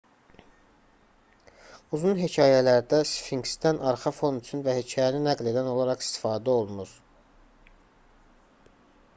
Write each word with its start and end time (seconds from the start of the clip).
uzun 1.97 2.21
hekayələrdə 2.21 3.01
sfinksdən 3.09 3.81
arxa 3.91 4.13
fon 4.21 4.39
üçün 4.41 4.65
və 4.69 4.75
hekayəni 4.79 5.21
nəql 5.29 5.51
edən 5.53 5.71
olaraq 5.75 6.05
istifadə 6.07 6.57
olunur 6.63 6.97